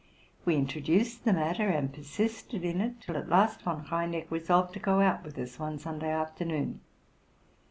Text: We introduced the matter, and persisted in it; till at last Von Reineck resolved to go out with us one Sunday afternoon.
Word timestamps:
We 0.45 0.55
introduced 0.55 1.25
the 1.25 1.31
matter, 1.33 1.69
and 1.69 1.93
persisted 1.93 2.63
in 2.65 2.81
it; 2.81 3.01
till 3.01 3.15
at 3.17 3.29
last 3.29 3.61
Von 3.61 3.85
Reineck 3.85 4.31
resolved 4.31 4.73
to 4.73 4.79
go 4.79 4.99
out 4.99 5.23
with 5.23 5.37
us 5.37 5.59
one 5.59 5.77
Sunday 5.77 6.09
afternoon. 6.09 6.81